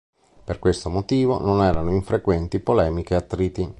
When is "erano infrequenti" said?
1.63-2.59